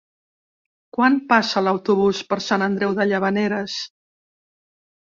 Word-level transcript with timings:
Quan 0.97 1.19
passa 1.33 1.63
l'autobús 1.67 2.23
per 2.33 2.41
Sant 2.49 2.67
Andreu 2.71 2.99
de 3.03 3.09
Llavaneres? 3.13 3.79